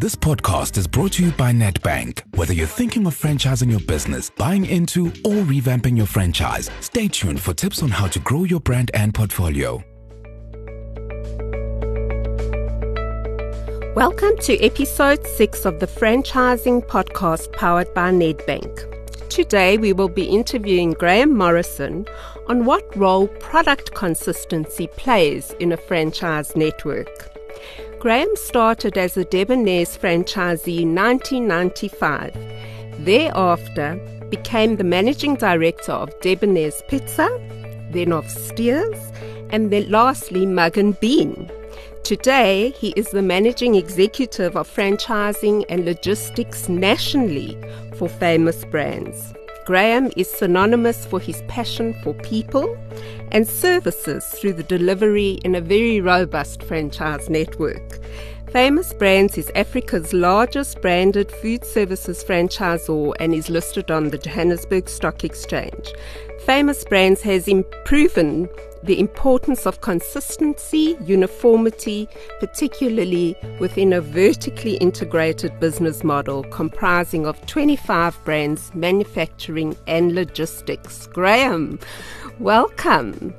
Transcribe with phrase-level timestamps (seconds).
[0.00, 2.22] This podcast is brought to you by Nedbank.
[2.36, 7.40] Whether you're thinking of franchising your business, buying into, or revamping your franchise, stay tuned
[7.40, 9.82] for tips on how to grow your brand and portfolio.
[13.96, 19.28] Welcome to episode 6 of the Franchising Podcast powered by Nedbank.
[19.28, 22.06] Today we will be interviewing Graham Morrison
[22.46, 27.34] on what role product consistency plays in a franchise network.
[28.00, 32.32] Graham started as a Debonairs franchisee in 1995.
[33.04, 37.28] Thereafter, became the managing director of Debonairs Pizza,
[37.90, 39.12] then of Steers,
[39.50, 41.50] and then lastly Mugg and Bean.
[42.04, 47.58] Today, he is the managing executive of franchising and logistics nationally
[47.96, 49.34] for famous brands.
[49.68, 52.74] Graham is synonymous for his passion for people
[53.32, 57.98] and services through the delivery in a very robust franchise network.
[58.52, 64.88] Famous Brands is Africa's largest branded food services franchisor and is listed on the Johannesburg
[64.88, 65.92] Stock Exchange.
[66.46, 67.46] Famous Brands has
[67.84, 68.48] proven
[68.82, 72.08] the importance of consistency, uniformity,
[72.40, 81.06] particularly within a vertically integrated business model comprising of 25 brands, manufacturing, and logistics.
[81.08, 81.78] Graham,
[82.38, 83.34] welcome.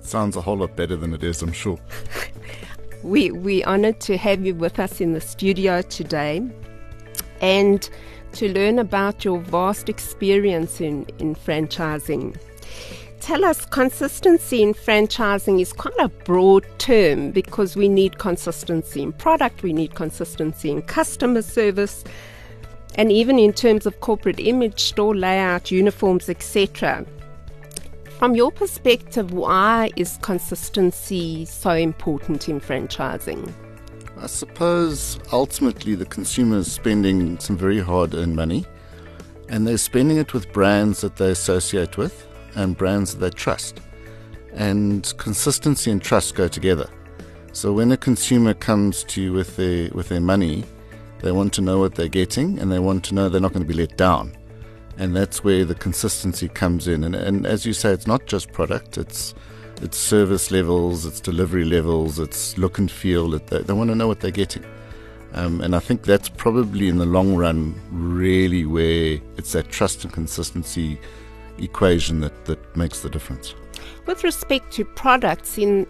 [0.00, 1.80] Sounds a whole lot better than it is, I'm sure.
[3.04, 6.42] we, we're honored to have you with us in the studio today
[7.40, 7.88] and
[8.32, 12.36] to learn about your vast experience in, in franchising
[13.24, 19.14] tell us consistency in franchising is quite a broad term because we need consistency in
[19.14, 22.04] product, we need consistency in customer service,
[22.96, 27.06] and even in terms of corporate image, store layout, uniforms, etc.
[28.24, 33.52] From your perspective, why is consistency so important in franchising?
[34.18, 38.64] I suppose ultimately the consumer is spending some very hard earned money
[39.50, 43.82] and they're spending it with brands that they associate with and brands that they trust.
[44.54, 46.88] And consistency and trust go together.
[47.52, 50.64] So when a consumer comes to you with their with their money,
[51.18, 53.66] they want to know what they're getting and they want to know they're not going
[53.66, 54.34] to be let down.
[54.96, 57.04] And that's where the consistency comes in.
[57.04, 59.34] And, and as you say, it's not just product, it's
[59.82, 63.28] it's service levels, it's delivery levels, it's look and feel.
[63.28, 64.64] They, they want to know what they're getting.
[65.34, 70.04] Um, and I think that's probably in the long run really where it's that trust
[70.04, 70.98] and consistency
[71.58, 73.54] equation that, that makes the difference.
[74.06, 75.88] With respect to products, in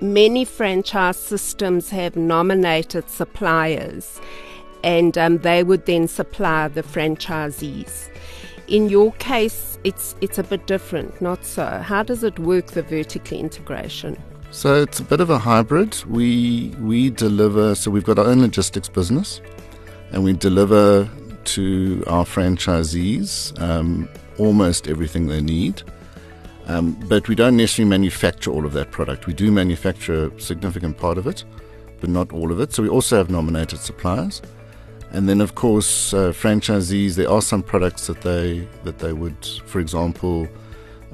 [0.00, 4.20] many franchise systems have nominated suppliers
[4.82, 8.08] and um, they would then supply the franchisees.
[8.66, 11.66] In your case, it's it's a bit different, not so.
[11.78, 14.16] How does it work, the vertical integration?
[14.50, 16.04] So it's a bit of a hybrid.
[16.04, 17.74] We we deliver.
[17.74, 19.40] So we've got our own logistics business,
[20.12, 21.08] and we deliver
[21.44, 25.82] to our franchisees um, almost everything they need.
[26.66, 29.26] Um, but we don't necessarily manufacture all of that product.
[29.26, 31.44] We do manufacture a significant part of it,
[32.00, 32.74] but not all of it.
[32.74, 34.42] So we also have nominated suppliers.
[35.10, 37.14] And then, of course, uh, franchisees.
[37.14, 40.46] There are some products that they that they would, for example,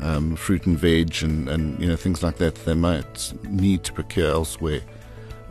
[0.00, 2.54] um, fruit and veg and, and you know things like that.
[2.64, 4.80] They might need to procure elsewhere,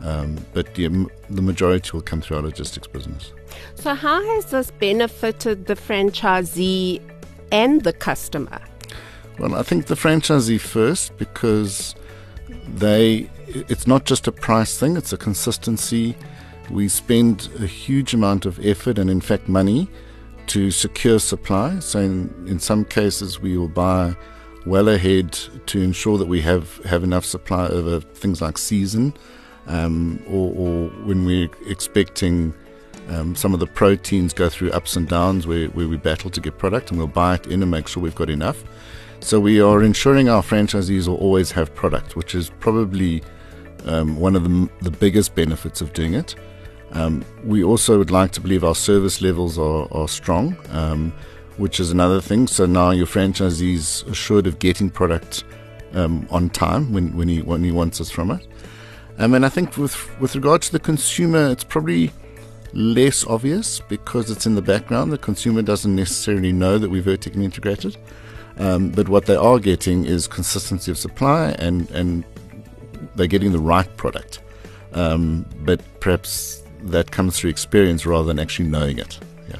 [0.02, 0.88] um, but the,
[1.30, 3.32] the majority will come through our logistics business.
[3.74, 7.00] So, how has this benefited the franchisee
[7.50, 8.60] and the customer?
[9.38, 11.94] Well, I think the franchisee first because
[12.68, 16.16] they it's not just a price thing, it's a consistency.
[16.70, 19.88] We spend a huge amount of effort and in fact money
[20.48, 21.78] to secure supply.
[21.78, 24.16] So in, in some cases we will buy
[24.66, 25.32] well ahead
[25.66, 29.14] to ensure that we have, have enough supply over things like season
[29.66, 32.54] um, or, or when we're expecting
[33.08, 36.40] um, some of the proteins go through ups and downs where, where we battle to
[36.40, 38.64] get product, and we'll buy it in and make sure we've got enough.
[39.20, 43.22] So we are ensuring our franchisees will always have product, which is probably
[43.84, 46.34] um, one of the, the biggest benefits of doing it.
[46.94, 51.12] Um, we also would like to believe our service levels are, are strong, um,
[51.56, 52.46] which is another thing.
[52.46, 55.44] So now your franchisees assured of getting product
[55.92, 58.46] um, on time when, when, he, when he wants us from it.
[59.18, 62.12] Um, and I think with, with regard to the consumer, it's probably
[62.72, 65.12] less obvious because it's in the background.
[65.12, 67.96] The consumer doesn't necessarily know that we're vertically integrated.
[68.56, 72.24] Um, but what they are getting is consistency of supply and, and
[73.16, 74.40] they're getting the right product.
[74.92, 79.18] Um, but perhaps that comes through experience rather than actually knowing it.
[79.48, 79.56] Yeah.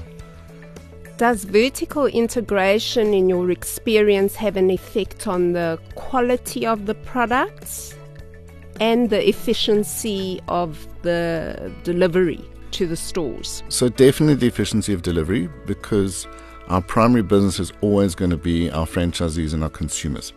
[1.16, 7.94] Does vertical integration, in your experience, have an effect on the quality of the products
[8.80, 12.44] and the efficiency of the delivery?
[12.74, 13.62] to the stores?
[13.68, 16.26] So, definitely the efficiency of delivery because
[16.68, 20.32] our primary business is always going to be our franchisees and our consumers,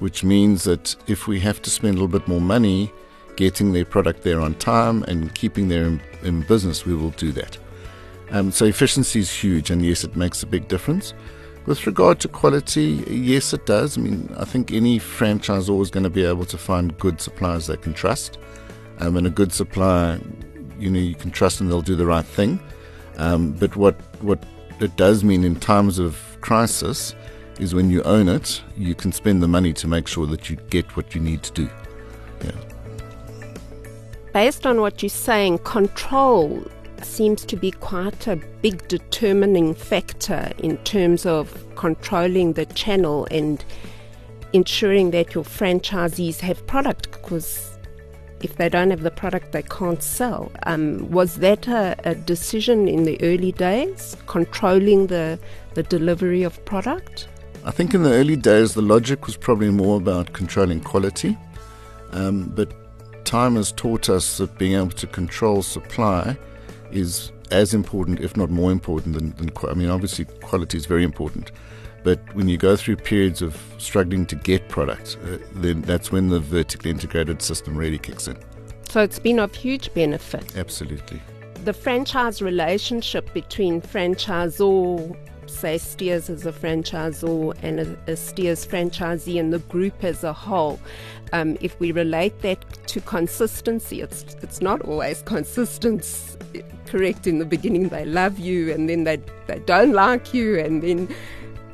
[0.00, 2.92] which means that if we have to spend a little bit more money
[3.38, 7.30] getting their product there on time and keeping them in, in business, we will do
[7.30, 7.56] that.
[8.32, 11.14] Um, so, efficiency is huge, and yes, it makes a big difference.
[11.64, 13.96] With regard to quality, yes, it does.
[13.96, 17.20] I mean, I think any franchise is always going to be able to find good
[17.20, 18.38] suppliers they can trust.
[18.98, 20.20] Um, and a good supplier,
[20.80, 22.58] you know, you can trust and they'll do the right thing.
[23.18, 24.42] Um, but what what
[24.80, 27.14] it does mean in times of crisis
[27.60, 30.56] is when you own it, you can spend the money to make sure that you
[30.70, 31.70] get what you need to do.
[32.44, 32.77] Yeah.
[34.32, 36.62] Based on what you're saying, control
[37.02, 43.64] seems to be quite a big determining factor in terms of controlling the channel and
[44.52, 47.78] ensuring that your franchisees have product because
[48.40, 50.52] if they don't have the product, they can't sell.
[50.64, 55.38] Um, was that a, a, decision in the early days, controlling the,
[55.74, 57.28] the delivery of product?
[57.64, 61.36] I think in the early days, the logic was probably more about controlling quality.
[62.12, 62.72] Um, but
[63.28, 66.36] time has taught us that being able to control supply
[66.90, 71.04] is as important, if not more important, than, than I mean, obviously, quality is very
[71.04, 71.52] important.
[72.04, 76.28] But when you go through periods of struggling to get products, uh, then that's when
[76.28, 78.38] the vertically integrated system really kicks in.
[78.88, 80.56] So it's been of huge benefit.
[80.56, 81.20] Absolutely.
[81.64, 85.14] The franchise relationship between franchisor,
[85.50, 90.32] say Steers as a franchisor, and a, a Steers franchisee, and the group as a
[90.32, 90.80] whole,
[91.32, 96.04] um, if we relate that to consistency, it's it's not always consistent
[96.86, 100.82] correct in the beginning they love you and then they, they don't like you and
[100.82, 101.14] then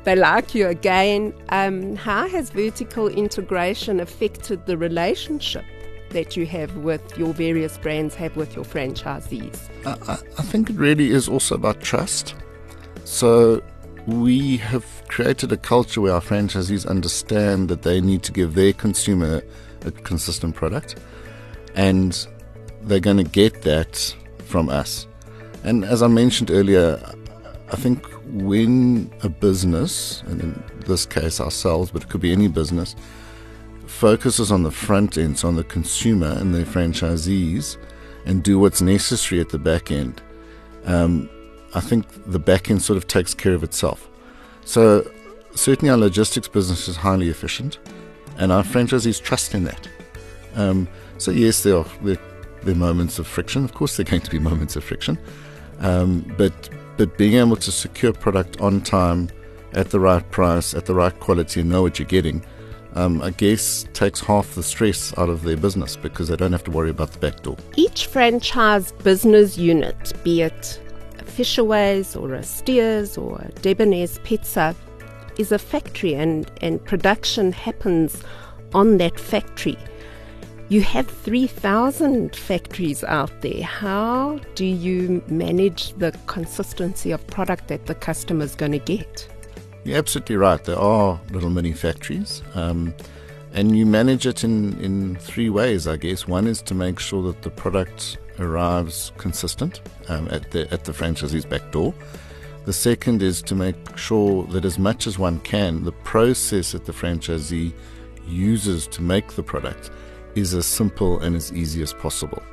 [0.03, 1.33] they like you again.
[1.49, 5.65] Um, how has vertical integration affected the relationship
[6.09, 9.69] that you have with your various brands, have with your franchisees?
[9.85, 12.35] I, I think it really is also about trust.
[13.05, 13.61] So
[14.07, 18.73] we have created a culture where our franchisees understand that they need to give their
[18.73, 19.43] consumer
[19.85, 20.95] a consistent product
[21.75, 22.27] and
[22.81, 24.15] they're going to get that
[24.45, 25.05] from us.
[25.63, 26.99] And as I mentioned earlier,
[27.71, 32.47] I think when a business, and in this case ourselves, but it could be any
[32.47, 32.95] business,
[33.85, 37.77] focuses on the front end, so on the consumer and their franchisees,
[38.25, 40.23] and do what's necessary at the back end,
[40.85, 41.29] um,
[41.75, 44.09] I think the back end sort of takes care of itself.
[44.63, 45.05] So
[45.53, 47.79] certainly our logistics business is highly efficient,
[48.37, 49.87] and our franchisees trust in that.
[50.55, 50.87] Um,
[51.17, 52.17] so yes, there are there,
[52.63, 53.65] there, are moments of friction.
[53.65, 55.19] Of course, there are going to be moments of friction,
[55.79, 59.29] um, but but being able to secure product on time,
[59.73, 62.45] at the right price, at the right quality, and know what you're getting,
[62.93, 66.63] um, I guess takes half the stress out of their business because they don't have
[66.63, 67.57] to worry about the back door.
[67.75, 70.79] Each franchise business unit, be it
[71.25, 74.75] Fishaways or a Steers or a Debonairs Pizza,
[75.37, 78.23] is a factory and, and production happens
[78.73, 79.77] on that factory.
[80.67, 83.63] You have 3,000 factories out there.
[83.63, 89.27] How do you manage the consistency of product that the customer is going to get?
[89.83, 90.63] You're absolutely right.
[90.63, 92.41] There are little mini factories.
[92.55, 92.95] Um,
[93.55, 96.27] and you manage it in, in three ways, I guess.
[96.27, 100.91] One is to make sure that the product arrives consistent um, at, the, at the
[100.91, 101.93] franchisee's back door.
[102.65, 106.83] The second is to make sure that as much as one can, the process that
[106.83, 107.73] the franchisee
[108.27, 109.89] uses to make the product
[110.35, 112.43] is as simple and as easy as possible.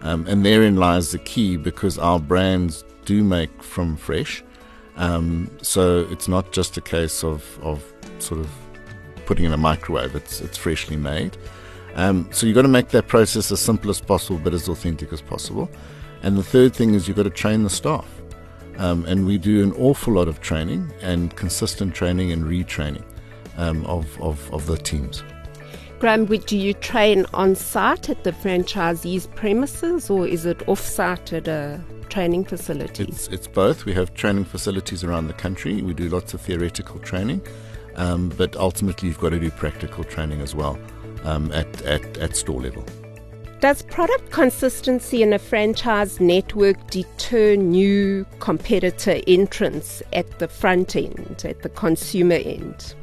[0.00, 4.42] Um, and therein lies the key because our brands do make from fresh.
[4.96, 7.84] Um, so it's not just a case of, of
[8.18, 8.50] sort of
[9.28, 11.36] putting in a microwave, it's, it's freshly made.
[11.96, 15.12] Um, so you've got to make that process as simple as possible but as authentic
[15.12, 15.70] as possible.
[16.22, 18.08] And the third thing is you've got to train the staff.
[18.78, 23.04] Um, and we do an awful lot of training and consistent training and retraining
[23.58, 25.22] um, of, of, of the teams.
[25.98, 31.34] Graham, do you train on site at the franchisee's premises or is it off site
[31.34, 33.02] at a training facility?
[33.02, 33.84] It's, it's both.
[33.84, 35.82] We have training facilities around the country.
[35.82, 37.42] We do lots of theoretical training,
[37.98, 40.78] um, but ultimately you've got to do practical training as well
[41.24, 42.84] um, at, at, at store level.
[43.60, 51.42] Does product consistency in a franchise network deter new competitor entrants at the front end,
[51.44, 52.94] at the consumer end?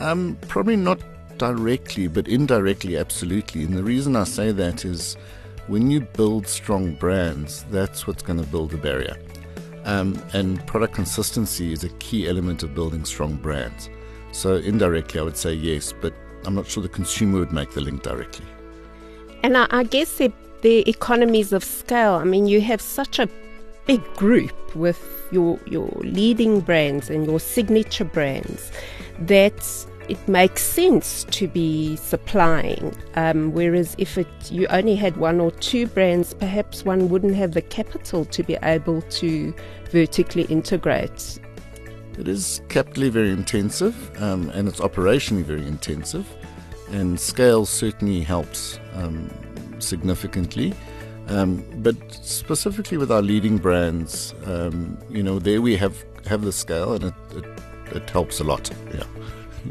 [0.00, 0.98] Um, probably not
[1.38, 3.62] directly, but indirectly, absolutely.
[3.62, 5.16] And the reason I say that is
[5.68, 9.16] when you build strong brands, that's what's going to build a barrier.
[9.84, 13.88] Um, and product consistency is a key element of building strong brands.
[14.32, 16.14] So, indirectly, I would say yes, but
[16.46, 18.46] I'm not sure the consumer would make the link directly.
[19.42, 20.32] And I, I guess the,
[20.62, 22.14] there economies of scale?
[22.14, 23.28] I mean, you have such a
[23.86, 25.00] big group with
[25.32, 28.70] your your leading brands and your signature brands
[29.20, 32.96] that it makes sense to be supplying.
[33.14, 37.52] Um, whereas if it, you only had one or two brands, perhaps one wouldn't have
[37.52, 39.54] the capital to be able to
[39.90, 41.38] vertically integrate.
[42.20, 46.28] It is capitally very intensive um, and it's operationally very intensive,
[46.90, 49.30] and scale certainly helps um,
[49.78, 50.74] significantly.
[51.28, 56.52] Um, but specifically with our leading brands, um, you know, there we have, have the
[56.52, 57.44] scale and it, it,
[57.92, 58.70] it helps a lot.
[58.92, 59.04] Yeah.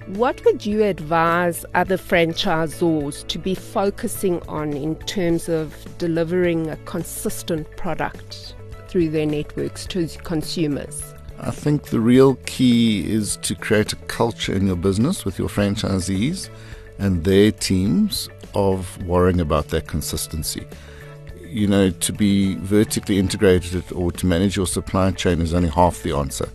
[0.08, 6.78] What would you advise other franchisors to be focusing on in terms of delivering a
[6.78, 8.56] consistent product
[8.88, 11.14] through their networks to consumers?
[11.42, 15.48] I think the real key is to create a culture in your business with your
[15.48, 16.50] franchisees
[16.98, 20.68] and their teams of worrying about that consistency.
[21.46, 26.04] You know, to be vertically integrated or to manage your supply chain is only half
[26.04, 26.50] the answer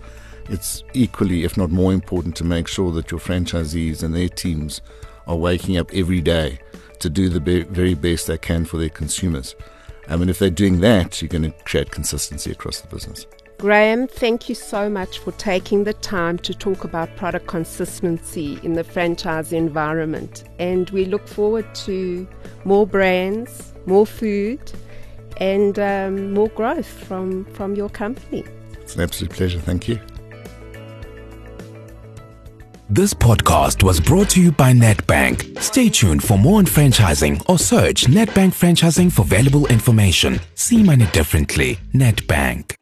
[0.48, 4.80] it's equally, if not more important, to make sure that your franchisees and their teams
[5.26, 6.58] are waking up every day
[7.00, 9.56] to do the be- very best they can for their consumers.
[10.08, 13.26] I mean, if they're doing that, you're going to create consistency across the business.
[13.64, 18.74] Graham, thank you so much for taking the time to talk about product consistency in
[18.74, 20.44] the franchise environment.
[20.58, 22.28] And we look forward to
[22.66, 24.60] more brands, more food,
[25.38, 28.44] and um, more growth from, from your company.
[28.82, 29.60] It's an absolute pleasure.
[29.60, 29.98] Thank you.
[32.90, 35.58] This podcast was brought to you by Nedbank.
[35.62, 40.38] Stay tuned for more on franchising or search Nedbank Franchising for valuable information.
[40.54, 41.78] See money differently.
[41.94, 42.74] Nedbank.